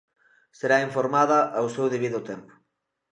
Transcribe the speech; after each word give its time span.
"Será 0.59 0.77
informada 0.87 1.39
ao 1.57 1.67
seu 1.75 1.85
debido 1.95 2.19
tempo". 2.29 2.51